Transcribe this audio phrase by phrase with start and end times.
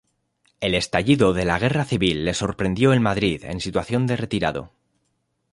[0.61, 4.71] El estallido de la Guerra Civil le sorprendió en Madrid en situación de retirado.